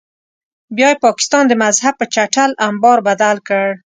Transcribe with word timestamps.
بیا 0.75 0.89
یې 0.93 1.01
پاکستان 1.05 1.43
د 1.47 1.53
مذهب 1.63 1.93
په 1.97 2.05
چټل 2.13 2.51
امبار 2.67 2.99
بدل 3.07 3.37
کړ. 3.47 3.67